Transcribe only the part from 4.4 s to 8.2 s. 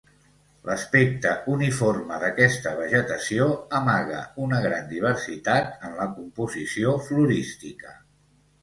una gran diversitat en la composició florística.